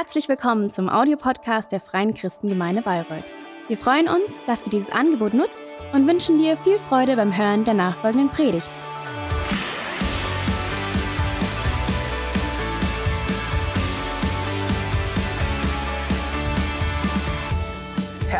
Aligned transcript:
Herzlich 0.00 0.28
willkommen 0.28 0.70
zum 0.70 0.88
Audiopodcast 0.88 1.72
der 1.72 1.80
Freien 1.80 2.14
Christengemeinde 2.14 2.82
Bayreuth. 2.82 3.32
Wir 3.66 3.76
freuen 3.76 4.06
uns, 4.06 4.44
dass 4.46 4.62
du 4.62 4.70
dieses 4.70 4.90
Angebot 4.90 5.34
nutzt 5.34 5.74
und 5.92 6.06
wünschen 6.06 6.38
dir 6.38 6.56
viel 6.56 6.78
Freude 6.78 7.16
beim 7.16 7.36
Hören 7.36 7.64
der 7.64 7.74
nachfolgenden 7.74 8.28
Predigt. 8.30 8.70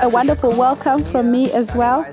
A 0.01 0.13
wonderful 0.13 0.57
welcome 0.57 1.05
from 1.05 1.33
me 1.33 1.53
as 1.53 1.75
well. 1.75 2.05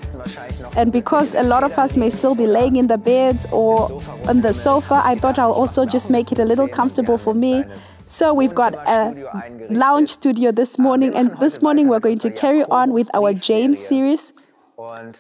And 0.75 0.91
because 0.91 1.37
a 1.37 1.43
lot 1.43 1.63
of 1.63 1.77
us 1.77 1.95
may 1.95 2.09
still 2.09 2.33
be 2.33 2.47
laying 2.47 2.77
in 2.77 2.87
the 2.87 2.97
beds 2.97 3.47
or 3.51 4.01
on 4.27 4.41
the 4.41 4.51
sofa, 4.51 5.03
I 5.05 5.15
thought 5.15 5.37
I'll 5.37 5.53
also 5.53 5.85
just 5.85 6.09
make 6.09 6.31
it 6.31 6.39
a 6.39 6.45
little 6.45 6.67
comfortable 6.67 7.19
for 7.19 7.35
me. 7.35 7.63
So 8.07 8.33
we've 8.33 8.53
got 8.53 8.75
a 8.87 9.67
lounge 9.69 10.09
studio 10.09 10.51
this 10.51 10.77
morning, 10.77 11.15
and 11.15 11.35
this 11.39 11.61
morning 11.61 11.87
we're 11.87 11.99
going 11.99 12.19
to 12.19 12.29
carry 12.29 12.63
on 12.65 12.93
with 12.93 13.09
our 13.15 13.33
James 13.33 13.79
series. 13.79 14.31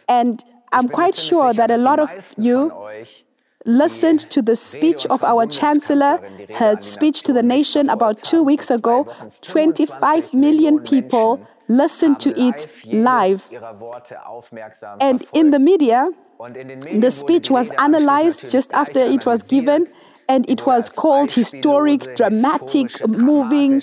And 0.07 0.43
I'm 0.71 0.89
quite 0.89 1.15
sure 1.15 1.53
that 1.53 1.71
a 1.71 1.77
lot 1.77 1.99
of 1.99 2.33
you 2.37 2.71
listened 3.65 4.19
to 4.29 4.41
the 4.43 4.55
speech 4.55 5.07
of 5.07 5.23
our 5.23 5.47
chancellor, 5.47 6.19
her 6.53 6.79
speech 6.81 7.23
to 7.23 7.33
the 7.33 7.41
nation 7.41 7.89
about 7.89 8.21
two 8.21 8.43
weeks 8.43 8.69
ago. 8.69 9.11
25 9.41 10.33
million 10.33 10.79
people 10.79 11.45
listened 11.67 12.19
to 12.19 12.39
it 12.39 12.67
live. 12.85 13.49
And 15.01 15.25
in 15.33 15.49
the 15.49 15.59
media, 15.59 16.11
the 16.39 17.09
speech 17.09 17.49
was 17.49 17.71
analyzed 17.79 18.51
just 18.51 18.71
after 18.73 18.99
it 18.99 19.25
was 19.25 19.41
given 19.41 19.87
and 20.27 20.49
it 20.49 20.65
was 20.65 20.89
called 20.89 21.31
historic, 21.31 22.15
dramatic, 22.15 23.07
moving. 23.07 23.81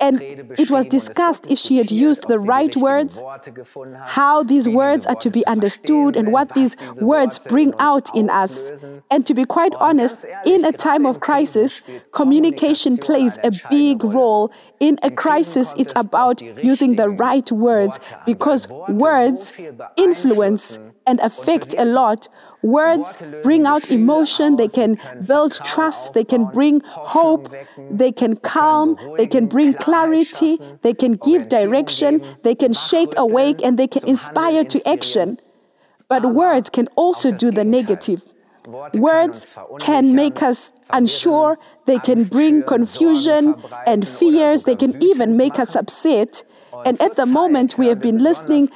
And 0.00 0.22
it 0.22 0.70
was 0.70 0.86
discussed 0.86 1.46
if 1.50 1.58
she 1.58 1.76
had 1.76 1.90
used 1.90 2.26
the 2.26 2.38
right 2.38 2.74
words, 2.74 3.22
how 4.06 4.42
these 4.42 4.66
words 4.66 5.06
are 5.06 5.14
to 5.16 5.30
be 5.30 5.46
understood, 5.46 6.16
and 6.16 6.32
what 6.32 6.54
these 6.54 6.74
words 6.96 7.38
bring 7.38 7.74
out 7.78 8.08
in 8.16 8.30
us. 8.30 8.72
And 9.10 9.26
to 9.26 9.34
be 9.34 9.44
quite 9.44 9.74
honest, 9.74 10.24
in 10.46 10.64
a 10.64 10.72
time 10.72 11.04
of 11.04 11.20
crisis, 11.20 11.82
communication 12.12 12.96
plays 12.96 13.36
a 13.44 13.52
big 13.68 14.02
role. 14.02 14.50
In 14.80 14.98
a 15.02 15.10
crisis, 15.10 15.74
it's 15.76 15.92
about 15.94 16.40
using 16.64 16.96
the 16.96 17.10
right 17.10 17.52
words 17.52 18.00
because 18.24 18.68
words 18.88 19.52
influence 19.98 20.78
and 21.10 21.18
affect 21.20 21.74
a 21.76 21.84
lot. 21.84 22.28
Words 22.62 23.18
bring 23.42 23.66
out 23.66 23.90
emotion, 23.90 24.56
they 24.56 24.68
can 24.68 24.90
build 25.26 25.52
trust, 25.64 26.14
they 26.14 26.24
can 26.32 26.44
bring 26.44 26.82
hope, 26.84 27.52
they 27.90 28.12
can 28.12 28.36
calm, 28.36 28.96
they 29.18 29.26
can 29.26 29.46
bring 29.46 29.74
clarity, 29.74 30.52
they 30.82 30.94
can 30.94 31.12
give 31.28 31.48
direction, 31.48 32.12
they 32.44 32.54
can 32.54 32.72
shake 32.72 33.12
awake, 33.16 33.58
and 33.64 33.78
they 33.78 33.88
can 33.88 34.04
inspire 34.06 34.62
to 34.72 34.78
action. 34.96 35.40
But 36.08 36.22
words 36.42 36.70
can 36.70 36.86
also 36.94 37.28
do 37.32 37.50
the 37.50 37.64
negative. 37.64 38.22
Words 38.94 39.46
can 39.80 40.14
make 40.14 40.42
us 40.42 40.72
unsure, 40.90 41.58
they 41.86 41.98
can 41.98 42.24
bring 42.24 42.62
confusion 42.62 43.42
and 43.86 44.06
fears, 44.06 44.64
they 44.64 44.76
can 44.76 45.02
even 45.02 45.36
make 45.36 45.58
us 45.58 45.74
upset. 45.74 46.44
And 46.84 47.00
at 47.00 47.16
the 47.16 47.26
moment, 47.26 47.78
we 47.78 47.86
have 47.88 48.00
been 48.00 48.18
listening 48.18 48.70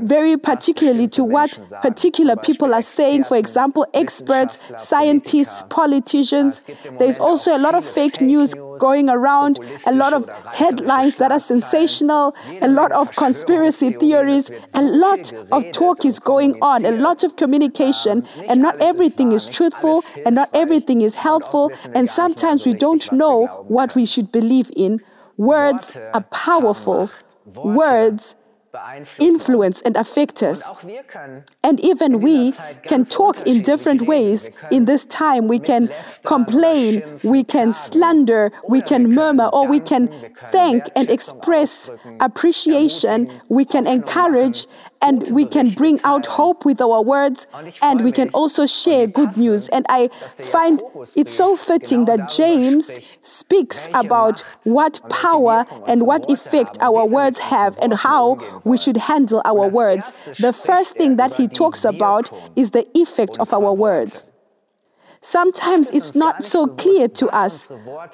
very 0.00 0.36
particularly 0.36 1.08
to 1.08 1.24
what 1.24 1.58
particular 1.82 2.36
people 2.36 2.74
are 2.74 2.82
saying. 2.82 3.24
For 3.24 3.36
example, 3.36 3.86
experts, 3.94 4.58
scientists, 4.76 5.62
politicians. 5.68 6.62
There's 6.98 7.18
also 7.18 7.56
a 7.56 7.58
lot 7.58 7.74
of 7.74 7.84
fake 7.84 8.20
news 8.20 8.54
going 8.78 9.08
around, 9.08 9.60
a 9.86 9.92
lot 9.92 10.12
of 10.12 10.28
headlines 10.52 11.16
that 11.16 11.30
are 11.30 11.38
sensational, 11.40 12.34
a 12.60 12.68
lot 12.68 12.92
of 12.92 13.12
conspiracy 13.12 13.90
theories, 13.90 14.50
a 14.74 14.82
lot 14.82 15.32
of 15.52 15.70
talk 15.72 16.04
is 16.04 16.18
going 16.18 16.60
on, 16.62 16.84
a 16.84 16.90
lot 16.90 17.22
of 17.24 17.36
communication, 17.36 18.26
and 18.48 18.60
not 18.60 18.80
everything 18.80 19.32
is 19.32 19.46
truthful 19.46 20.04
and 20.24 20.34
not 20.34 20.48
everything 20.52 21.02
is 21.02 21.16
helpful. 21.16 21.70
And 21.94 22.08
sometimes 22.08 22.66
we 22.66 22.74
don't 22.74 23.10
know 23.12 23.64
what 23.68 23.94
we 23.94 24.06
should 24.06 24.32
believe 24.32 24.70
in. 24.76 25.00
Words 25.42 25.96
are 26.14 26.20
powerful. 26.30 27.10
Words 27.56 28.36
influence 29.18 29.82
and 29.82 29.96
affect 29.96 30.42
us. 30.42 30.72
And 31.62 31.80
even 31.80 32.20
we 32.20 32.52
can 32.86 33.04
talk 33.04 33.36
in 33.46 33.62
different 33.62 34.02
ways 34.02 34.50
in 34.70 34.84
this 34.84 35.04
time. 35.04 35.48
We 35.48 35.58
can 35.58 35.90
complain, 36.24 37.20
we 37.22 37.44
can 37.44 37.72
slander, 37.72 38.52
we 38.68 38.80
can 38.80 39.12
murmur, 39.14 39.46
or 39.46 39.66
we 39.66 39.80
can 39.80 40.08
thank 40.50 40.84
and 40.96 41.10
express 41.10 41.90
appreciation, 42.20 43.40
we 43.48 43.64
can 43.64 43.86
encourage, 43.86 44.66
and 45.02 45.28
we 45.30 45.44
can 45.44 45.70
bring 45.70 46.00
out 46.04 46.26
hope 46.26 46.64
with 46.64 46.80
our 46.80 47.02
words, 47.02 47.46
and 47.82 48.02
we 48.02 48.12
can 48.12 48.30
also 48.30 48.66
share 48.66 49.06
good 49.06 49.36
news. 49.36 49.68
And 49.68 49.84
I 49.88 50.08
find 50.38 50.82
it 51.16 51.28
so 51.28 51.56
fitting 51.56 52.06
that 52.06 52.30
James 52.30 52.98
speaks 53.22 53.88
about 53.92 54.42
what 54.64 55.00
power 55.10 55.66
and 55.86 56.06
what 56.06 56.30
effect 56.30 56.78
our 56.80 57.04
words 57.04 57.38
have 57.38 57.76
and 57.82 57.94
how 57.94 58.60
we 58.64 58.78
should 58.78 58.96
handle 58.96 59.42
our 59.44 59.68
words. 59.68 60.12
The 60.38 60.52
first 60.52 60.96
thing 60.96 61.16
that 61.16 61.34
he 61.34 61.48
talks 61.48 61.84
about 61.84 62.30
is 62.56 62.70
the 62.70 62.86
effect 62.98 63.36
of 63.38 63.52
our 63.52 63.72
words. 63.72 64.31
Sometimes 65.24 65.88
it's 65.90 66.16
not 66.16 66.42
so 66.42 66.66
clear 66.66 67.06
to 67.06 67.28
us 67.28 67.62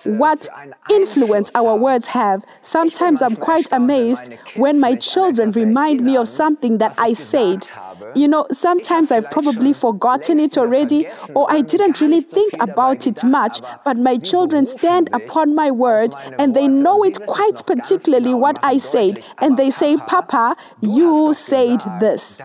what 0.05 0.47
influence 0.91 1.51
our 1.55 1.75
words 1.75 2.09
have. 2.09 2.45
Sometimes 2.61 3.23
I'm 3.23 3.35
quite 3.35 3.67
amazed 3.73 4.31
when 4.57 4.79
my 4.79 4.95
children 4.95 5.51
remind 5.53 6.03
me 6.03 6.19
of 6.19 6.29
something 6.29 6.77
that 6.79 6.95
I 6.99 7.15
said. 7.15 7.67
You 8.15 8.29
know, 8.29 8.47
sometimes 8.53 9.11
I've 9.11 9.31
probably 9.31 9.73
forgotten 9.73 10.39
it 10.39 10.59
already, 10.59 11.09
or 11.35 11.51
I 11.51 11.63
didn't 11.63 12.03
really 12.03 12.21
think 12.21 12.53
about 12.61 13.07
it 13.07 13.25
much, 13.25 13.63
but 13.87 13.97
my 13.97 14.19
children 14.19 14.67
stand 14.67 15.09
upon 15.15 15.55
my 15.55 15.71
word 15.71 16.15
and 16.39 16.55
they 16.55 16.69
know 16.69 17.03
it 17.05 17.25
quite 17.27 17.65
particularly 17.67 18.35
what 18.35 18.59
I 18.63 18.77
said. 18.77 19.25
And 19.39 19.57
they 19.57 19.71
say, 19.71 19.97
Papa, 19.97 20.57
you 20.83 21.33
said 21.33 21.81
this. 22.01 22.43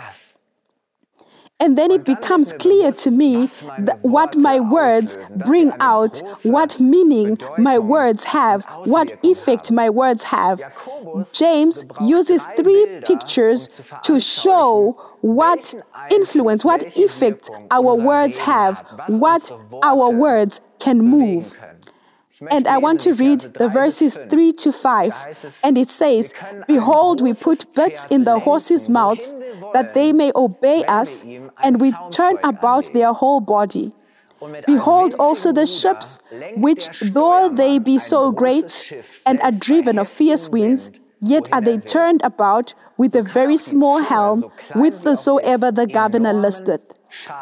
And 1.59 1.77
then 1.77 1.91
it 1.91 2.03
becomes 2.03 2.51
clear 2.53 2.91
to 2.91 3.11
me 3.11 3.47
what 4.01 4.35
my 4.35 4.59
words 4.59 5.17
bring 5.45 5.71
out, 5.79 6.21
what 6.43 6.79
meaning 6.79 7.37
my 7.57 7.79
words 7.79 8.25
have, 8.25 8.65
what 8.83 9.13
effect 9.23 9.71
my 9.71 9.89
words 9.89 10.23
have. 10.23 10.61
James 11.31 11.85
uses 12.01 12.45
three 12.57 13.01
pictures 13.05 13.69
to 14.03 14.19
show 14.19 14.99
what 15.21 15.73
influence, 16.11 16.65
what 16.65 16.83
effect 16.97 17.49
our 17.71 17.95
words 17.95 18.39
have, 18.39 18.85
what 19.07 19.49
our 19.83 20.09
words 20.09 20.59
can 20.79 20.99
move. 20.99 21.55
And 22.49 22.67
I 22.67 22.77
want 22.77 22.99
to 23.01 23.13
read 23.13 23.41
the 23.41 23.69
verses 23.69 24.17
3 24.29 24.53
to 24.53 24.71
5. 24.71 25.59
And 25.63 25.77
it 25.77 25.89
says, 25.89 26.33
Behold, 26.67 27.21
we 27.21 27.33
put 27.33 27.73
bits 27.75 28.05
in 28.09 28.23
the 28.23 28.39
horses' 28.39 28.89
mouths, 28.89 29.33
that 29.73 29.93
they 29.93 30.13
may 30.13 30.31
obey 30.35 30.83
us, 30.85 31.23
and 31.63 31.79
we 31.79 31.93
turn 32.09 32.37
about 32.43 32.91
their 32.93 33.13
whole 33.13 33.39
body. 33.39 33.93
Behold 34.65 35.13
also 35.19 35.53
the 35.53 35.65
ships, 35.65 36.19
which 36.55 36.89
though 37.01 37.49
they 37.49 37.79
be 37.79 37.97
so 37.97 38.31
great, 38.31 38.91
and 39.25 39.39
are 39.41 39.51
driven 39.51 39.97
of 39.99 40.09
fierce 40.09 40.49
winds, 40.49 40.91
yet 41.21 41.47
are 41.53 41.61
they 41.61 41.77
turned 41.77 42.21
about 42.23 42.73
with 42.97 43.15
a 43.15 43.23
very 43.23 43.57
small 43.57 43.99
helm, 43.99 44.41
whithersoever 44.73 45.71
the 45.71 45.87
governor 45.87 46.33
listeth. 46.33 46.81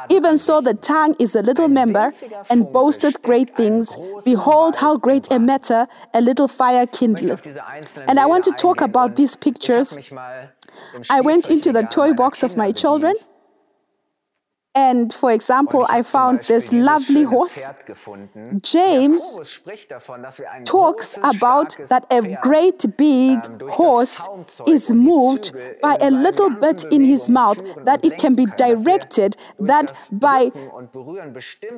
Even 0.09 0.37
so, 0.37 0.61
the 0.61 0.73
tongue 0.73 1.15
is 1.19 1.35
a 1.35 1.41
little 1.41 1.67
member 1.67 2.13
and 2.49 2.71
boasteth 2.71 3.21
great 3.21 3.55
things. 3.55 3.95
Behold, 4.23 4.75
how 4.75 4.97
great 4.97 5.31
a 5.31 5.39
matter 5.39 5.87
a 6.13 6.21
little 6.21 6.47
fire 6.47 6.85
kindleth. 6.85 7.45
And 8.07 8.19
I 8.19 8.25
want 8.25 8.43
to 8.45 8.51
talk 8.51 8.81
about 8.81 9.15
these 9.15 9.35
pictures. 9.35 9.97
I 11.09 11.21
went 11.21 11.49
into 11.49 11.71
the 11.71 11.83
toy 11.83 12.13
box 12.13 12.43
of 12.43 12.57
my 12.57 12.71
children 12.71 13.15
and 14.73 15.13
for 15.13 15.31
example, 15.31 15.85
I 15.89 16.01
found 16.01 16.43
this 16.43 16.71
lovely 16.71 17.23
horse. 17.23 17.71
James 18.61 19.59
talks 20.63 21.17
about 21.23 21.75
that 21.89 22.05
a 22.09 22.37
great 22.41 22.85
big 22.97 23.39
horse 23.69 24.21
is 24.65 24.89
moved 24.91 25.51
by 25.81 25.97
a 25.99 26.09
little 26.09 26.49
bit 26.49 26.85
in 26.89 27.03
his 27.03 27.27
mouth, 27.27 27.61
that 27.83 28.05
it 28.05 28.17
can 28.17 28.33
be 28.33 28.45
directed, 28.45 29.35
that 29.59 29.97
by 30.13 30.51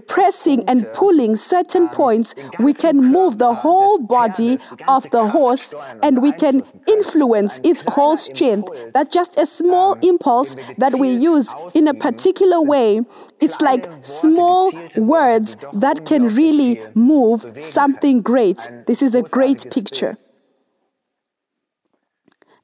pressing 0.07 0.63
and 0.69 0.85
pulling 0.93 1.35
certain 1.35 1.89
points, 1.89 2.35
we 2.59 2.73
can 2.73 2.97
move 2.97 3.39
the 3.39 3.55
whole 3.55 3.97
body 3.97 4.59
of 4.87 5.09
the 5.09 5.27
horse 5.27 5.73
and 6.03 6.21
we 6.21 6.31
can 6.31 6.63
influence 6.87 7.59
its 7.63 7.83
whole 7.87 8.17
strength. 8.17 8.69
That 8.93 9.11
just 9.11 9.39
a 9.39 9.47
small 9.47 9.93
impulse 10.03 10.55
that 10.77 10.99
we 10.99 11.09
use 11.09 11.53
in 11.73 11.87
a 11.87 11.93
particular 11.95 12.61
way 12.61 12.82
say 12.83 13.01
it's 13.39 13.59
like 13.61 13.83
small 14.01 14.71
words 14.95 15.57
that 15.85 16.05
can 16.05 16.23
really 16.41 16.71
move 16.93 17.39
something 17.59 18.21
great. 18.21 18.59
This 18.87 19.01
is 19.01 19.15
a 19.15 19.23
great 19.37 19.61
picture. 19.77 20.17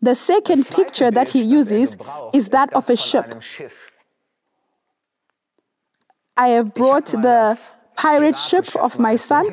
The 0.02 0.16
second 0.16 0.62
picture 0.80 1.12
that 1.12 1.30
he 1.36 1.42
uses 1.60 1.98
is 2.34 2.50
that 2.50 2.70
of 2.74 2.90
a 2.90 2.96
ship. 2.96 3.28
I 6.38 6.48
have 6.56 6.74
brought 6.74 7.08
the 7.08 7.58
pirate 7.98 8.38
ship 8.38 8.68
of 8.78 8.98
my 8.98 9.16
son, 9.18 9.46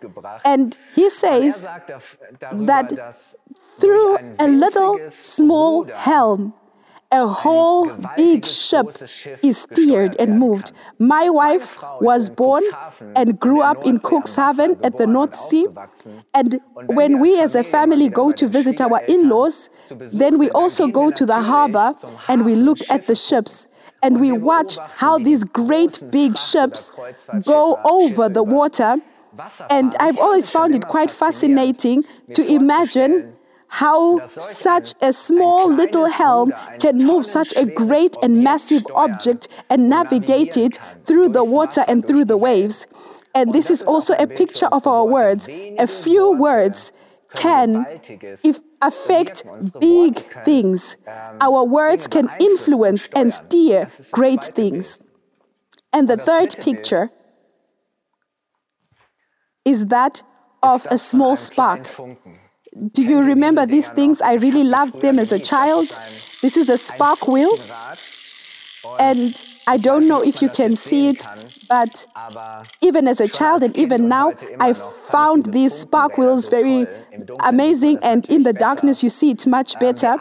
and 0.44 0.78
he 0.94 1.10
says 1.10 1.66
that 2.70 2.88
through 3.80 4.18
a 4.38 4.46
little 4.46 4.94
small 5.10 5.84
helm, 6.06 6.54
a 7.10 7.26
whole 7.26 7.90
big 8.16 8.44
ship 8.44 8.86
is 9.42 9.58
steered 9.58 10.14
and 10.18 10.38
moved. 10.38 10.72
My 10.98 11.30
wife 11.30 11.78
was 12.00 12.28
born 12.28 12.62
and 13.16 13.40
grew 13.40 13.62
up 13.62 13.84
in 13.86 13.98
Cuxhaven 13.98 14.84
at 14.84 14.98
the 14.98 15.06
North 15.06 15.34
Sea. 15.34 15.66
And 16.34 16.60
when 16.86 17.18
we 17.18 17.40
as 17.40 17.54
a 17.54 17.64
family 17.64 18.08
go 18.08 18.30
to 18.32 18.46
visit 18.46 18.80
our 18.80 19.02
in 19.04 19.28
laws, 19.28 19.70
then 19.88 20.38
we 20.38 20.50
also 20.50 20.86
go 20.86 21.10
to 21.10 21.24
the 21.24 21.40
harbor 21.40 21.94
and 22.28 22.44
we 22.44 22.54
look 22.54 22.78
at 22.90 23.06
the 23.06 23.14
ships 23.14 23.68
and 24.02 24.20
we 24.20 24.32
watch 24.32 24.78
how 24.94 25.18
these 25.18 25.44
great 25.44 25.98
big 26.10 26.36
ships 26.36 26.92
go 27.44 27.80
over 27.84 28.28
the 28.28 28.42
water. 28.42 28.96
And 29.70 29.94
I've 29.98 30.18
always 30.18 30.50
found 30.50 30.74
it 30.74 30.88
quite 30.88 31.10
fascinating 31.10 32.04
to 32.34 32.46
imagine 32.46 33.34
how 33.68 34.26
such 34.28 34.94
a 35.00 35.12
small 35.12 35.70
little 35.70 36.06
helm 36.06 36.52
can 36.80 36.98
move 36.98 37.26
such 37.26 37.52
a 37.56 37.64
great 37.64 38.16
and 38.22 38.42
massive 38.42 38.86
object 38.94 39.48
and 39.70 39.88
navigate 39.88 40.56
it 40.56 40.78
through 41.04 41.28
the 41.28 41.44
water 41.44 41.84
and 41.86 42.06
through 42.06 42.24
the 42.24 42.36
waves. 42.36 42.86
And 43.34 43.52
this 43.52 43.70
is 43.70 43.82
also 43.82 44.14
a 44.14 44.26
picture 44.26 44.66
of 44.66 44.86
our 44.86 45.04
words. 45.04 45.48
A 45.48 45.86
few 45.86 46.32
words 46.32 46.92
can 47.34 47.86
if 48.42 48.60
affect 48.80 49.44
big 49.78 50.24
things. 50.44 50.96
Our 51.40 51.64
words 51.64 52.06
can 52.06 52.30
influence 52.40 53.08
and 53.14 53.32
steer 53.32 53.86
great 54.12 54.44
things. 54.44 55.00
And 55.92 56.08
the 56.08 56.16
third 56.16 56.56
picture 56.56 57.10
is 59.64 59.86
that 59.86 60.22
of 60.62 60.86
a 60.90 60.98
small 60.98 61.36
spark. 61.36 61.86
Do 62.92 63.02
you 63.02 63.22
remember 63.22 63.66
these 63.66 63.88
things? 63.88 64.20
I 64.20 64.34
really 64.34 64.64
loved 64.64 65.00
them 65.00 65.18
as 65.18 65.32
a 65.32 65.38
child. 65.38 65.88
This 66.42 66.56
is 66.56 66.68
a 66.68 66.78
spark 66.78 67.26
wheel. 67.26 67.58
And 68.98 69.40
I 69.66 69.76
don't 69.76 70.06
know 70.08 70.22
if 70.22 70.40
you 70.40 70.48
can 70.48 70.76
see 70.76 71.08
it, 71.08 71.26
but 71.68 72.06
even 72.80 73.08
as 73.08 73.20
a 73.20 73.28
child 73.28 73.62
and 73.62 73.76
even 73.76 74.08
now, 74.08 74.32
I 74.60 74.72
found 74.72 75.52
these 75.52 75.74
spark 75.74 76.16
wheels 76.16 76.48
very 76.48 76.86
amazing. 77.40 77.98
And 78.02 78.24
in 78.26 78.44
the 78.44 78.52
darkness, 78.52 79.02
you 79.02 79.08
see 79.08 79.30
it 79.30 79.46
much 79.46 79.78
better. 79.78 80.16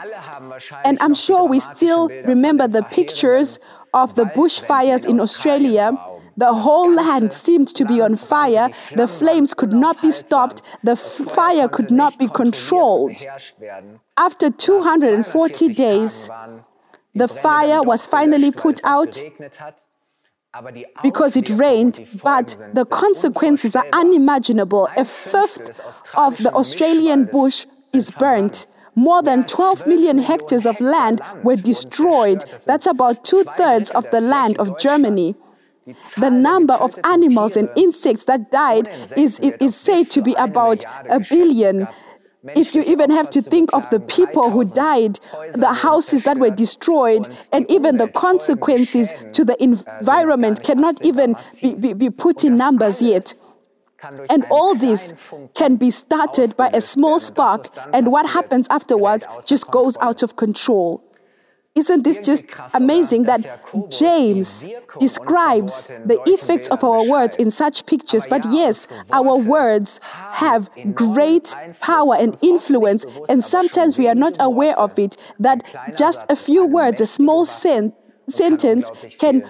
And 0.84 0.98
I'm 1.02 1.14
sure 1.14 1.46
we 1.46 1.60
still 1.60 2.10
remember 2.26 2.68
the 2.68 2.84
pictures 2.84 3.60
of 3.94 4.16
the 4.16 4.26
bushfires 4.26 5.06
in 5.06 5.20
Australia 5.20 5.98
the 6.38 6.54
whole 6.54 6.94
land 6.94 7.34
seemed 7.34 7.68
to 7.70 7.84
be 7.84 8.00
on 8.00 8.16
fire. 8.16 8.70
The 8.96 9.08
flames 9.08 9.54
could 9.54 9.74
not 9.74 10.02
be 10.02 10.12
stopped. 10.12 10.62
The 10.84 10.96
fire 10.96 11.68
could 11.68 11.92
not 11.92 12.18
be 12.20 12.28
controlled. 12.28 13.26
After 14.16 14.50
240 14.52 15.70
days, 15.70 16.30
the 17.16 17.28
fire 17.28 17.82
was 17.82 18.06
finally 18.06 18.52
put 18.52 18.80
out 18.84 19.24
because 21.04 21.36
it 21.36 21.50
rained, 21.50 22.08
but 22.24 22.56
the 22.74 22.86
consequences 22.86 23.76
are 23.76 23.86
unimaginable. 23.92 24.88
A 24.96 25.06
fifth 25.06 25.82
of 26.16 26.38
the 26.38 26.54
Australian 26.54 27.26
bush 27.26 27.66
is 27.94 28.12
burnt. 28.12 28.68
More 28.96 29.22
than 29.22 29.44
12 29.44 29.86
million 29.86 30.18
hectares 30.18 30.66
of 30.66 30.80
land 30.82 31.22
were 31.44 31.56
destroyed. 31.56 32.44
That's 32.66 32.88
about 32.88 33.24
two 33.24 33.44
thirds 33.56 33.92
of 33.92 34.10
the 34.10 34.22
land 34.22 34.58
of 34.58 34.80
Germany. 34.80 35.36
The 36.18 36.30
number 36.30 36.74
of 36.74 36.96
animals 37.04 37.56
and 37.56 37.70
insects 37.76 38.26
that 38.26 38.52
died 38.52 38.90
is, 39.16 39.40
is 39.40 39.76
said 39.76 40.10
to 40.12 40.22
be 40.22 40.34
about 40.34 40.84
a 41.10 41.20
billion. 41.20 41.88
If 42.56 42.74
you 42.76 42.84
even 42.84 43.10
have 43.12 43.30
to 43.32 43.42
think 43.42 43.70
of 43.74 43.90
the 43.90 44.00
people 44.00 44.50
who 44.52 44.64
died, 44.64 45.20
the 45.54 45.74
houses 45.74 46.24
that 46.24 46.38
were 46.38 46.50
destroyed, 46.50 47.28
and 47.52 47.70
even 47.70 47.98
the 47.98 48.08
consequences 48.08 49.14
to 49.34 49.44
the 49.44 49.62
environment 49.62 50.64
cannot 50.64 51.04
even 51.04 51.36
be, 51.62 51.76
be, 51.76 51.94
be 51.94 52.10
put 52.10 52.44
in 52.44 52.58
numbers 52.58 53.02
yet. 53.02 53.34
And 54.30 54.46
all 54.52 54.76
this 54.76 55.14
can 55.56 55.76
be 55.76 55.90
started 55.92 56.56
by 56.56 56.70
a 56.74 56.82
small 56.82 57.20
spark, 57.20 57.76
and 57.94 58.12
what 58.12 58.30
happens 58.30 58.68
afterwards 58.70 59.26
just 59.46 59.70
goes 59.72 59.98
out 60.00 60.22
of 60.22 60.36
control. 60.36 61.04
Isn't 61.78 62.04
this 62.04 62.18
just 62.18 62.46
amazing 62.74 63.24
that 63.24 63.62
James 63.92 64.68
describes 65.00 65.86
the 66.06 66.20
effects 66.26 66.70
of 66.70 66.84
our 66.84 67.04
words 67.04 67.38
in 67.38 67.52
such 67.52 67.86
pictures? 67.86 68.26
But 68.28 68.44
yes, 68.50 68.88
our 69.12 69.38
words 69.38 70.00
have 70.32 70.72
great 70.96 71.56
power 71.80 72.16
and 72.16 72.36
influence, 72.42 73.06
and 73.30 73.44
sometimes 73.44 73.96
we 73.96 74.08
are 74.08 74.16
not 74.16 74.38
aware 74.40 74.76
of 74.80 74.98
it. 74.98 75.18
That 75.40 75.64
just 75.96 76.22
a 76.30 76.36
few 76.36 76.66
words, 76.66 77.00
a 77.00 77.06
small 77.06 77.46
sen- 77.46 77.94
sentence, 78.28 78.90
can 79.20 79.48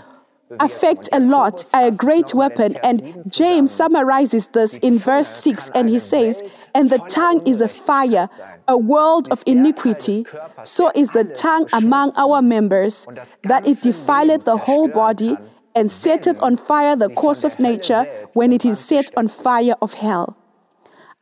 affect 0.60 1.08
a 1.14 1.22
lot, 1.22 1.66
a 1.74 1.92
great 1.92 2.34
weapon. 2.34 2.78
And 2.84 3.24
James 3.30 3.72
summarizes 3.72 4.48
this 4.48 4.78
in 4.78 4.98
verse 5.00 5.30
6, 5.30 5.72
and 5.76 5.90
he 5.90 6.00
says, 6.00 6.44
And 6.76 6.90
the 6.90 7.00
tongue 7.00 7.46
is 7.48 7.62
a 7.62 7.68
fire, 7.68 8.30
a 8.68 8.78
world 8.78 9.30
of 9.32 9.44
iniquity, 9.46 10.26
so 10.64 10.92
is 10.96 11.12
the 11.12 11.24
tongue 11.24 11.68
among 11.74 12.14
our 12.18 12.42
members, 12.42 13.08
that 13.44 13.66
it 13.66 13.82
defileth 13.82 14.46
the 14.46 14.58
whole 14.58 14.88
body, 14.88 15.38
and 15.76 15.92
setteth 15.92 16.42
on 16.42 16.58
fire 16.58 16.96
the 16.96 17.10
course 17.10 17.44
of 17.44 17.60
nature, 17.60 18.06
when 18.34 18.52
it 18.52 18.66
is 18.66 18.80
set 18.80 19.16
on 19.16 19.28
fire 19.28 19.76
of 19.82 19.94
hell. 19.94 20.36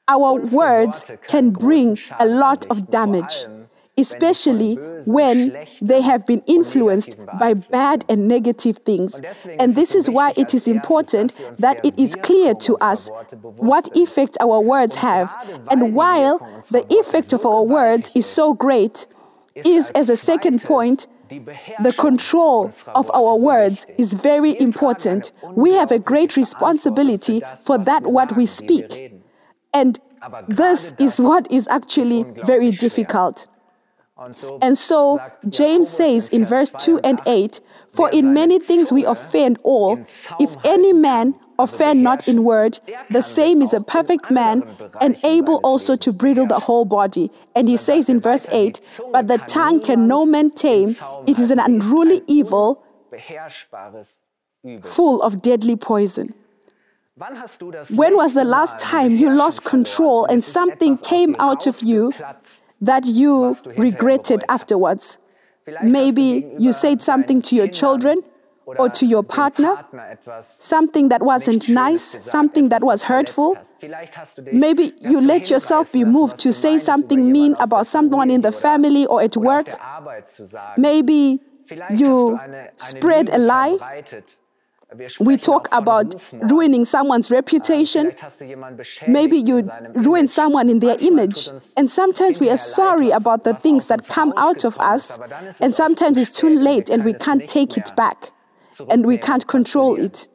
Our 0.08 0.36
words 0.36 1.06
can 1.28 1.50
bring 1.50 1.98
a 2.20 2.26
lot 2.26 2.66
of 2.70 2.90
damage 2.90 3.48
especially 3.98 4.76
when 5.06 5.66
they 5.82 6.02
have 6.02 6.26
been 6.26 6.42
influenced 6.48 7.16
by 7.40 7.54
bad 7.54 8.04
and 8.10 8.28
negative 8.28 8.78
things. 8.80 9.22
And 9.60 9.76
this 9.76 9.96
is 9.96 10.10
why 10.10 10.34
it 10.36 10.54
is 10.54 10.68
important 10.68 11.34
that 11.58 11.84
it 11.86 11.98
is 11.98 12.16
clear 12.16 12.54
to 12.56 12.76
us 12.78 13.10
what 13.42 13.90
effect 13.96 14.38
our 14.42 14.60
words 14.60 14.96
have. 14.96 15.34
And 15.70 15.96
while 15.96 16.40
the 16.72 16.86
effect 16.90 17.34
of 17.34 17.46
our 17.46 17.64
words 17.64 18.12
is 18.16 18.26
so 18.26 18.54
great, 18.54 19.08
is 19.56 19.90
as 19.92 20.10
a 20.10 20.18
second 20.18 20.64
point, 20.64 21.08
the 21.30 21.94
control 21.98 22.72
of 22.94 23.10
our 23.14 23.36
words 23.36 23.86
is 23.98 24.14
very 24.14 24.60
important. 24.60 25.32
We 25.52 25.74
have 25.74 25.92
a 25.92 26.00
great 26.00 26.36
responsibility 26.36 27.42
for 27.62 27.78
that 27.80 28.04
what 28.04 28.36
we 28.36 28.46
speak. 28.46 29.14
And 29.74 30.00
this 30.48 30.94
is 31.00 31.20
what 31.20 31.52
is 31.52 31.68
actually 31.68 32.26
very 32.44 32.72
difficult. 32.72 33.48
And 34.18 34.78
so 34.78 35.22
James 35.50 35.90
says 35.90 36.30
in 36.30 36.46
verse 36.46 36.72
2 36.78 37.02
and 37.04 37.20
8 37.26 37.60
For 37.90 38.10
in 38.12 38.34
many 38.34 38.60
things 38.60 38.92
we 38.92 39.04
offend 39.04 39.60
all. 39.64 40.00
If 40.40 40.56
any 40.64 40.94
man 40.94 41.36
offend 41.60 42.02
not 42.02 42.26
in 42.26 42.46
word, 42.46 42.80
the 43.10 43.22
same 43.22 43.62
is 43.62 43.74
a 43.74 43.82
perfect 43.82 44.32
man 44.32 44.64
and 45.02 45.18
able 45.26 45.58
also 45.64 45.98
to 45.98 46.14
bridle 46.14 46.48
the 46.48 46.60
whole 46.60 46.86
body. 46.86 47.30
And 47.56 47.68
he 47.68 47.76
says 47.76 48.08
in 48.08 48.22
verse 48.22 48.48
8 48.52 48.80
But 49.12 49.28
the 49.28 49.38
tongue 49.38 49.82
can 49.82 50.08
no 50.08 50.26
man 50.26 50.52
tame, 50.52 50.96
it 51.28 51.38
is 51.38 51.52
an 51.52 51.60
unruly 51.60 52.22
evil, 52.28 52.84
full 54.82 55.22
of 55.24 55.42
deadly 55.42 55.76
poison. 55.76 56.34
When 57.90 58.16
was 58.16 58.34
the 58.34 58.44
last 58.46 58.80
time 58.80 59.18
you 59.18 59.30
lost 59.30 59.64
control 59.64 60.26
and 60.26 60.44
something 60.44 60.98
came 60.98 61.36
out 61.40 61.68
of 61.68 61.82
you 61.82 62.14
that 62.82 63.06
you 63.06 63.58
regretted 63.78 64.44
afterwards. 64.50 65.18
Maybe 65.84 66.46
you 66.60 66.74
said 66.74 67.02
something 67.02 67.42
to 67.44 67.56
your 67.56 67.68
children 67.68 68.22
or 68.66 68.90
to 68.90 69.06
your 69.06 69.24
partner, 69.24 69.86
something 70.42 71.10
that 71.10 71.22
wasn't 71.22 71.70
nice, 71.70 72.02
something 72.02 72.70
that 72.70 72.84
was 72.84 73.04
hurtful. 73.04 73.58
Maybe 74.52 74.94
you 75.02 75.22
let 75.22 75.50
yourself 75.50 75.92
be 75.92 76.04
moved 76.04 76.40
to 76.40 76.54
say 76.54 76.78
something 76.78 77.32
mean 77.32 77.56
about 77.60 77.88
someone 77.88 78.30
in 78.30 78.42
the 78.42 78.52
family 78.52 79.06
or 79.06 79.22
at 79.22 79.38
work. 79.38 79.68
Maybe 80.78 81.40
you 81.92 82.40
spread 82.76 83.30
a 83.30 83.38
lie 83.38 84.04
we 85.20 85.38
talk 85.38 85.68
about 85.72 86.16
ruining 86.32 86.86
someone's 86.86 87.32
reputation. 87.32 88.14
Maybe 89.08 89.38
you 89.38 89.70
ruin 89.96 90.28
someone 90.28 90.70
in 90.70 90.80
their 90.80 90.98
image. 91.00 91.50
And 91.76 91.90
sometimes 91.90 92.40
we 92.40 92.50
are 92.50 92.58
sorry 92.58 93.10
about 93.10 93.44
the 93.44 93.54
things 93.54 93.88
that 93.88 94.08
come 94.08 94.34
out 94.38 94.64
of 94.64 94.78
us. 94.80 95.18
And 95.60 95.76
sometimes 95.76 96.18
it's 96.18 96.30
too 96.30 96.50
late 96.50 96.90
and 96.90 97.04
we 97.04 97.14
can't 97.14 97.48
take 97.50 97.78
it 97.78 97.92
back. 97.96 98.32
and 98.90 99.06
we 99.06 99.18
can't 99.18 99.48
control 99.48 100.00
it. 100.00 100.28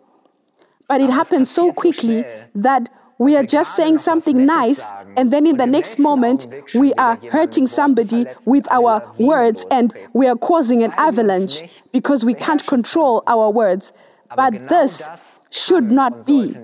But 0.89 1.01
it 1.01 1.11
happens 1.11 1.51
so 1.51 1.73
quickly 1.73 2.25
that 2.55 2.89
we 3.19 3.37
are 3.37 3.45
just 3.45 3.77
saying 3.77 3.99
something 3.99 4.47
nice, 4.47 4.83
and 5.15 5.31
then 5.31 5.47
in 5.47 5.59
the 5.59 5.67
next 5.67 5.99
moment, 5.99 6.47
we 6.75 6.95
are 6.95 7.17
hurting 7.31 7.67
somebody 7.67 8.25
with 8.47 8.67
our 8.73 9.13
words 9.19 9.67
and 9.71 9.93
we 10.15 10.27
are 10.27 10.37
causing 10.37 10.83
an 10.83 10.93
avalanche 10.97 11.63
because 11.93 12.25
we 12.25 12.33
can't 12.33 12.65
control 12.67 13.23
our 13.27 13.51
words. 13.51 13.93
But 14.35 14.69
this 14.69 15.09
should 15.51 15.91
not 15.91 16.27
be. 16.27 16.57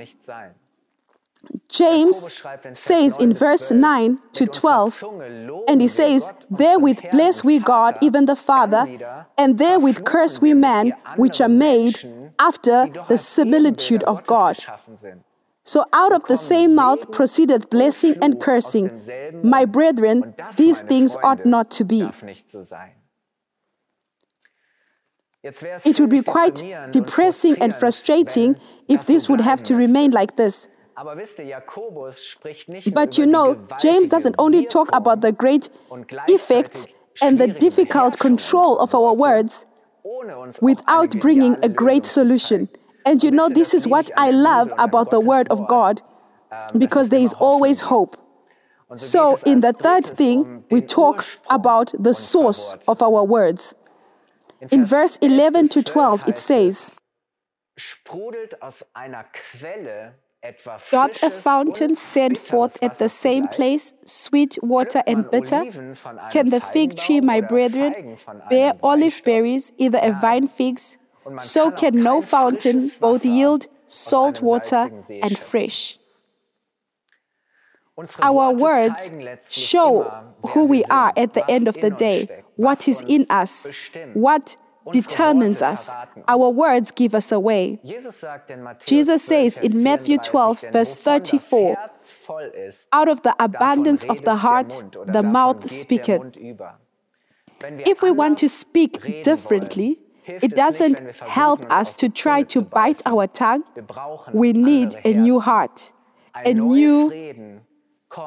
James 1.69 2.43
says 2.73 3.17
in 3.19 3.33
verse 3.33 3.71
9 3.71 4.19
to 4.33 4.47
12, 4.47 5.05
and 5.69 5.81
he 5.81 5.89
says, 5.89 6.33
Therewith 6.51 7.01
bless 7.11 7.45
we 7.45 7.59
God, 7.59 7.99
even 8.01 8.27
the 8.27 8.37
Father, 8.37 8.87
and 9.39 9.59
therewith 9.59 10.05
curse 10.05 10.41
we 10.41 10.55
men, 10.55 10.93
which 11.17 11.41
are 11.41 11.49
made 11.49 12.01
after 12.39 12.87
the 13.09 13.19
similitude 13.19 14.03
of 14.05 14.27
God. 14.27 14.65
So 15.65 15.85
out 15.93 16.13
of 16.13 16.25
the 16.27 16.37
same 16.37 16.75
mouth 16.77 17.11
proceedeth 17.11 17.71
blessing 17.71 18.17
and 18.23 18.41
cursing. 18.41 18.91
My 19.43 19.65
brethren, 19.65 20.35
these 20.57 20.81
things 20.81 21.17
ought 21.23 21.45
not 21.45 21.71
to 21.73 21.85
be. 21.85 22.09
It 25.85 26.01
would 26.01 26.11
be 26.11 26.23
quite 26.23 26.65
depressing 26.91 27.57
and 27.61 27.75
frustrating 27.75 28.57
if 28.89 29.07
this 29.07 29.29
would 29.29 29.41
have 29.41 29.63
to 29.65 29.75
remain 29.75 30.11
like 30.11 30.37
this. 30.37 30.69
But 32.95 33.19
you 33.19 33.27
know, 33.27 33.67
James 33.79 34.09
doesn't 34.09 34.35
only 34.39 34.67
talk 34.67 34.89
about 34.93 35.21
the 35.21 35.33
great 35.33 35.69
effect 36.29 36.89
and 37.21 37.39
the 37.39 37.49
difficult 37.49 38.19
control 38.19 38.79
of 38.79 38.95
our 38.95 39.13
words 39.13 39.67
without 40.61 41.19
bringing 41.21 41.57
a 41.63 41.69
great 41.69 42.07
solution. 42.07 42.69
And 43.05 43.23
you 43.23 43.31
know, 43.31 43.49
this 43.49 43.75
is 43.75 43.87
what 43.87 44.11
I 44.17 44.31
love 44.31 44.73
about 44.79 45.11
the 45.11 45.21
Word 45.21 45.49
of 45.49 45.69
God, 45.69 46.03
because 46.77 47.11
there 47.11 47.21
is 47.21 47.35
always 47.35 47.81
hope. 47.81 48.17
So, 48.95 49.39
in 49.45 49.61
the 49.61 49.73
third 49.73 50.07
thing, 50.07 50.65
we 50.71 50.81
talk 50.81 51.25
about 51.51 51.93
the 51.99 52.15
source 52.15 52.75
of 52.87 53.03
our 53.03 53.25
words. 53.25 53.75
In 54.71 54.85
verse 54.85 55.17
11 55.23 55.69
to 55.71 55.83
12, 55.83 56.29
it 56.29 56.39
says, 56.39 56.93
Doth 60.91 61.23
a 61.23 61.31
fountain 61.31 61.95
send 61.95 62.39
forth 62.39 62.79
at 62.83 62.99
the 62.99 63.09
same 63.09 63.49
place 63.49 63.93
sweet 64.05 64.59
water 64.63 65.03
and 65.07 65.31
bitter? 65.31 65.65
Can 66.31 66.51
the 66.51 66.61
fig 66.61 66.97
tree, 66.97 67.21
my 67.21 67.41
brethren, 67.41 68.17
bear 68.49 68.75
olive 68.83 69.21
berries, 69.25 69.73
either 69.77 69.99
a 70.03 70.13
vine 70.13 70.47
figs? 70.49 70.99
So 71.41 71.71
can 71.71 72.03
no 72.03 72.23
fountain 72.23 72.93
both 73.01 73.25
yield 73.25 73.67
salt 73.87 74.43
water 74.43 74.91
and 75.09 75.39
fresh. 75.39 75.99
Our 78.21 78.53
words 78.53 79.11
show 79.49 80.13
who 80.49 80.65
we 80.65 80.85
are 80.85 81.13
at 81.17 81.35
the 81.35 81.51
end 81.51 81.67
of 81.67 81.75
the 81.81 81.91
day, 81.91 82.45
what 82.57 82.89
is 82.89 83.03
in 83.07 83.27
us, 83.31 83.69
what 84.15 84.57
determines 84.93 85.63
us. 85.63 85.91
Our 86.29 86.51
words 86.51 86.91
give 86.91 87.15
us 87.15 87.33
away. 87.33 87.81
Jesus 88.85 89.23
says 89.23 89.59
in 89.59 89.83
Matthew 89.83 90.19
12, 90.19 90.65
verse 90.73 90.95
34, 90.95 91.77
Out 92.93 93.09
of 93.09 93.23
the 93.23 93.35
abundance 93.39 94.05
of 94.05 94.23
the 94.23 94.37
heart, 94.37 94.85
the 95.07 95.23
mouth 95.23 95.71
speaketh. 95.71 96.23
If 97.61 98.03
we 98.03 98.11
want 98.11 98.39
to 98.39 98.49
speak 98.49 99.23
differently, 99.23 99.99
it 100.27 100.55
doesn't 100.57 100.99
help 101.21 101.65
us 101.71 101.95
to 101.95 102.09
try 102.09 102.43
to 102.45 102.61
bite 102.61 103.03
our 103.07 103.27
tongue. 103.27 103.65
We 104.33 104.53
need 104.53 104.97
a 105.05 105.15
new 105.15 105.41
heart. 105.41 105.93
A 106.45 106.53
new 106.53 107.63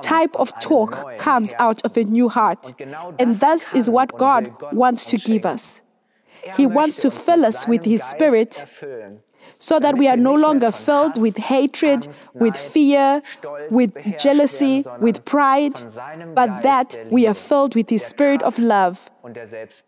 type 0.02 0.36
of 0.36 0.58
talk 0.60 1.18
comes 1.18 1.54
out 1.60 1.82
of 1.84 1.98
a 1.98 2.04
new 2.04 2.30
heart. 2.30 2.74
And 3.20 3.40
thus 3.40 3.74
is 3.74 3.90
what 3.90 4.18
God 4.18 4.54
wants 4.72 5.06
to 5.06 5.18
give 5.18 5.46
us. 5.46 5.82
He 6.56 6.66
wants 6.66 6.98
to 6.98 7.12
fill 7.12 7.46
us 7.46 7.68
with 7.68 7.86
His 7.86 8.04
Spirit 8.04 8.66
so 9.60 9.78
that 9.80 9.98
we 9.98 10.08
are 10.08 10.18
no 10.18 10.34
longer 10.34 10.72
filled 10.72 11.18
with 11.18 11.38
hatred, 11.38 12.08
with 12.34 12.56
fear, 12.56 13.22
with 13.70 13.94
jealousy, 14.18 14.86
with 15.00 15.24
pride, 15.26 15.78
but 16.34 16.62
that 16.64 16.98
we 17.12 17.28
are 17.28 17.34
filled 17.34 17.76
with 17.76 17.90
His 17.90 18.04
Spirit 18.04 18.42
of 18.42 18.58
love, 18.58 19.12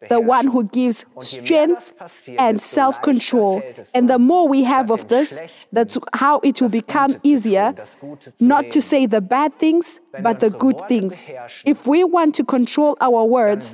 the 0.09 0.19
one 0.19 0.47
who 0.47 0.65
gives 0.65 1.05
strength 1.21 1.93
and 2.37 2.61
self 2.61 3.01
control. 3.01 3.61
And 3.93 4.09
the 4.09 4.19
more 4.19 4.47
we 4.47 4.63
have 4.63 4.91
of 4.91 5.07
this, 5.07 5.41
that's 5.71 5.97
how 6.13 6.39
it 6.43 6.61
will 6.61 6.69
become 6.69 7.17
easier 7.23 7.73
not 8.39 8.71
to 8.71 8.81
say 8.81 9.05
the 9.05 9.21
bad 9.21 9.57
things, 9.57 10.01
but 10.21 10.41
the 10.41 10.49
good 10.49 10.81
things. 10.89 11.25
If 11.65 11.87
we 11.87 12.03
want 12.03 12.35
to 12.35 12.43
control 12.43 12.97
our 12.99 13.23
words, 13.23 13.73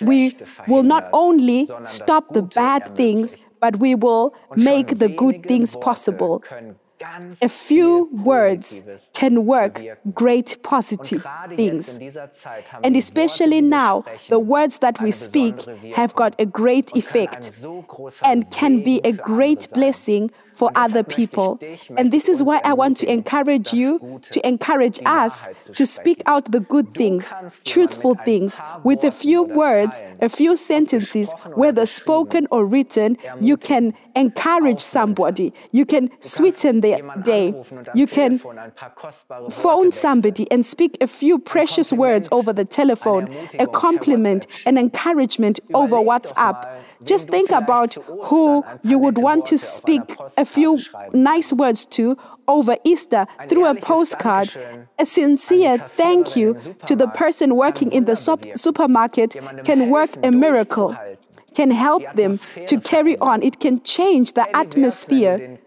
we 0.00 0.36
will 0.68 0.84
not 0.84 1.08
only 1.12 1.68
stop 1.86 2.32
the 2.32 2.42
bad 2.42 2.94
things, 2.94 3.36
but 3.64 3.76
we 3.78 3.94
will 3.94 4.34
make 4.56 4.98
the 4.98 5.08
good 5.08 5.36
things 5.48 5.74
possible. 5.76 6.44
A 7.40 7.48
few 7.48 8.10
words 8.12 8.82
can 9.14 9.46
work 9.46 9.74
great 10.12 10.62
positive 10.62 11.26
things. 11.56 11.98
And 12.84 12.94
especially 12.94 13.62
now, 13.62 14.04
the 14.28 14.38
words 14.38 14.74
that 14.84 15.00
we 15.00 15.10
speak 15.12 15.56
have 15.94 16.14
got 16.14 16.32
a 16.38 16.44
great 16.44 16.94
effect 16.94 17.42
and 18.22 18.38
can 18.50 18.82
be 18.82 19.00
a 19.02 19.12
great 19.12 19.62
blessing 19.72 20.30
for 20.54 20.70
other 20.74 21.02
people. 21.02 21.60
And 21.96 22.12
this 22.12 22.28
is 22.28 22.42
why 22.42 22.60
I 22.64 22.72
want 22.72 22.96
to 22.98 23.10
encourage 23.10 23.72
you, 23.72 24.20
to 24.30 24.46
encourage 24.46 25.00
us 25.04 25.48
to 25.74 25.84
speak 25.84 26.22
out 26.26 26.50
the 26.52 26.60
good 26.60 26.94
things, 26.94 27.32
truthful 27.64 28.14
things, 28.24 28.58
with 28.84 29.04
a 29.04 29.10
few 29.10 29.42
words, 29.42 30.02
a 30.20 30.28
few 30.28 30.56
sentences, 30.56 31.32
whether 31.54 31.84
spoken 31.86 32.46
or 32.50 32.64
written, 32.64 33.18
you 33.40 33.56
can 33.56 33.94
encourage 34.14 34.80
somebody. 34.80 35.52
You 35.72 35.84
can 35.84 36.10
sweeten 36.20 36.80
their 36.80 37.00
day. 37.22 37.54
You 37.94 38.06
can 38.06 38.40
phone 39.50 39.92
somebody 39.92 40.50
and 40.50 40.64
speak 40.64 40.96
a 41.00 41.06
few 41.06 41.38
precious 41.38 41.92
words 41.92 42.28
over 42.30 42.52
the 42.52 42.64
telephone, 42.64 43.34
a 43.58 43.66
compliment, 43.66 44.46
an 44.66 44.78
encouragement 44.78 45.60
over 45.74 45.96
WhatsApp. 45.96 46.68
Just 47.04 47.28
think 47.28 47.50
about 47.50 47.94
who 48.24 48.64
you 48.82 48.98
would 48.98 49.18
want 49.18 49.46
to 49.46 49.58
speak 49.58 50.16
a 50.36 50.43
few 50.44 50.78
nice 51.12 51.52
words 51.52 51.86
to 51.86 52.16
over 52.46 52.76
Easter 52.84 53.26
through 53.48 53.66
a 53.66 53.74
postcard. 53.74 54.54
A 54.98 55.06
sincere 55.06 55.78
thank 55.90 56.36
you 56.36 56.56
to 56.86 56.94
the 56.96 57.08
person 57.08 57.56
working 57.56 57.90
in 57.92 58.04
the 58.04 58.16
supermarket 58.56 59.36
can 59.64 59.90
work 59.90 60.10
a 60.22 60.30
miracle 60.30 60.96
can 61.54 61.70
help 61.70 62.02
them 62.14 62.38
to 62.66 62.80
carry 62.80 63.16
on. 63.18 63.42
It 63.42 63.60
can 63.60 63.82
change 63.82 64.32
the 64.32 64.44
atmosphere. 64.56 65.58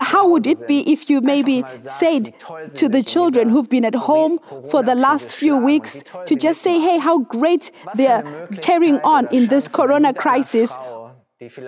How 0.00 0.28
would 0.28 0.46
it 0.46 0.68
be 0.68 0.92
if 0.92 1.10
you 1.10 1.20
maybe 1.20 1.64
said 1.84 2.32
to 2.76 2.88
the 2.88 3.02
children 3.02 3.48
who've 3.48 3.68
been 3.68 3.84
at 3.84 3.94
home 3.94 4.38
for 4.70 4.82
the 4.84 4.94
last 4.94 5.32
few 5.32 5.56
weeks 5.56 6.02
to 6.26 6.36
just 6.36 6.62
say, 6.62 6.78
hey, 6.78 6.98
how 6.98 7.18
great 7.18 7.72
they're 7.96 8.48
carrying 8.62 9.00
on 9.00 9.26
in 9.32 9.48
this 9.48 9.66
corona 9.66 10.14
crisis? 10.14 10.70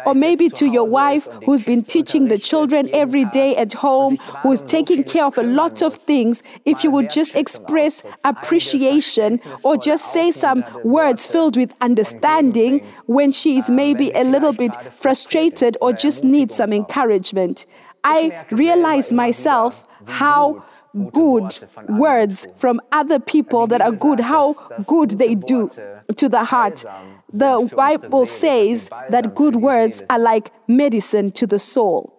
Or 0.05 0.15
maybe 0.15 0.49
to 0.51 0.67
your 0.67 0.85
wife 0.85 1.29
who's 1.45 1.63
been 1.63 1.85
teaching 1.85 2.27
the 2.27 2.39
children 2.39 2.91
every 2.93 3.25
day 3.27 3.55
at 3.57 3.73
home, 3.73 4.17
who's 4.43 4.63
taking 4.63 5.05
care 5.05 5.25
of 5.25 5.39
a 5.39 5.45
lot 5.45 5.81
of 5.81 5.95
things, 5.95 6.43
if 6.65 6.83
you 6.83 6.91
would 6.91 7.09
just 7.09 7.37
express 7.37 8.03
appreciation 8.25 9.41
or 9.63 9.77
just 9.77 10.13
say 10.13 10.33
some 10.33 10.65
words 10.83 11.25
filled 11.25 11.57
with 11.57 11.73
understanding 11.81 12.85
when 13.07 13.31
she 13.31 13.59
is 13.59 13.71
maybe 13.71 14.11
a 14.13 14.25
little 14.25 14.53
bit 14.53 14.77
frustrated 14.99 15.77
or 15.81 15.93
just 15.93 16.25
needs 16.25 16.57
some 16.57 16.73
encouragement. 16.73 17.65
I 18.05 18.47
realize 18.51 19.13
myself 19.13 19.87
how 20.07 20.65
good 21.13 21.59
words 21.89 22.47
from 22.57 22.81
other 22.93 23.19
people 23.19 23.67
that 23.67 23.81
are 23.81 23.93
good, 23.93 24.21
how 24.21 24.55
good 24.87 25.11
they 25.11 25.35
do 25.35 25.71
to 26.17 26.29
the 26.29 26.45
heart. 26.45 26.85
The 27.33 27.71
Bible 27.77 28.27
says 28.27 28.89
that 29.11 29.35
good 29.35 29.57
words 29.57 30.03
are 30.09 30.19
like 30.19 30.53
medicine 30.67 31.31
to 31.33 31.47
the 31.47 31.59
soul. 31.59 32.17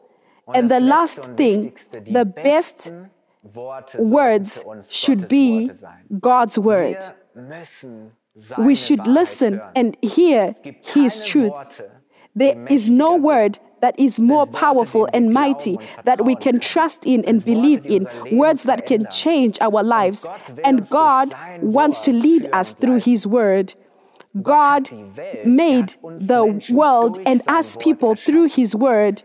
And 0.54 0.70
the 0.70 0.80
last 0.80 1.24
thing, 1.38 1.74
the 1.92 2.26
best 2.26 2.92
words 3.98 4.64
should 4.90 5.28
be 5.28 5.72
God's 6.20 6.60
word. 6.60 6.98
We 8.58 8.76
should 8.76 9.08
listen 9.08 9.62
and 9.76 9.98
hear 10.02 10.56
His 10.82 11.22
truth. 11.24 11.54
There 12.36 12.66
is 12.70 12.90
no 12.90 13.16
word 13.16 13.60
that 13.82 14.00
is 14.00 14.20
more 14.20 14.46
powerful 14.46 15.08
and 15.14 15.34
mighty 15.34 15.78
that 16.04 16.24
we 16.24 16.36
can 16.36 16.60
trust 16.60 17.06
in 17.06 17.26
and 17.26 17.44
believe 17.44 17.86
in, 17.86 18.08
words 18.32 18.64
that 18.64 18.86
can 18.86 19.08
change 19.10 19.58
our 19.60 19.84
lives. 19.84 20.26
And 20.64 20.88
God 20.90 21.36
wants 21.62 22.00
to 22.02 22.14
lead 22.14 22.50
us 22.54 22.74
through 22.74 23.00
His 23.00 23.26
word. 23.28 23.74
God 24.42 24.90
made 25.46 25.96
the 26.02 26.64
world 26.70 27.20
and 27.26 27.42
us 27.48 27.76
people 27.76 28.16
through 28.16 28.48
his 28.48 28.74
word. 28.74 29.24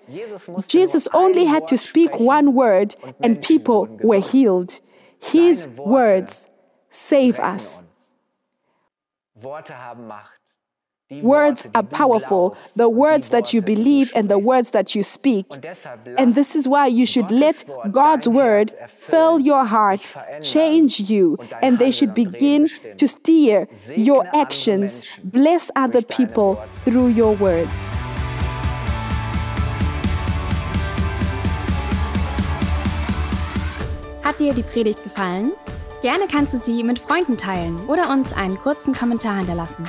Jesus 0.66 1.06
only 1.14 1.44
had 1.44 1.68
to 1.68 1.78
speak 1.78 2.18
one 2.18 2.54
word 2.54 2.96
and 3.20 3.40
people 3.40 3.86
were 4.02 4.18
healed. 4.20 4.80
His 5.20 5.68
words 5.68 6.46
save 6.90 7.38
us. 7.38 7.84
Words 11.08 11.64
are 11.72 11.84
powerful, 11.84 12.56
the 12.74 12.88
words 12.88 13.28
that 13.28 13.54
you 13.54 13.62
believe 13.62 14.10
and 14.16 14.28
the 14.28 14.38
words 14.38 14.70
that 14.70 14.96
you 14.96 15.04
speak. 15.04 15.46
And 16.18 16.34
this 16.34 16.56
is 16.56 16.66
why 16.66 16.88
you 16.88 17.06
should 17.06 17.30
let 17.30 17.64
God's 17.92 18.28
word 18.28 18.74
fill 18.98 19.38
your 19.38 19.64
heart, 19.64 20.12
change 20.42 20.98
you, 20.98 21.38
and 21.62 21.78
they 21.78 21.92
should 21.92 22.12
begin 22.12 22.68
to 22.96 23.06
steer 23.06 23.68
your 23.96 24.26
actions. 24.34 25.04
Bless 25.22 25.70
other 25.76 26.02
people 26.02 26.60
through 26.84 27.10
your 27.10 27.36
words. 27.36 27.94
Hat 34.24 34.40
dir 34.40 34.52
die 34.52 34.64
Predigt 34.64 35.04
gefallen? 35.04 35.52
Gerne 36.02 36.26
kannst 36.26 36.52
du 36.52 36.58
sie 36.58 36.82
mit 36.82 36.98
Freunden 36.98 37.36
teilen 37.36 37.78
oder 37.86 38.10
uns 38.10 38.32
einen 38.32 38.58
kurzen 38.58 38.92
Kommentar 38.92 39.38
hinterlassen. 39.38 39.88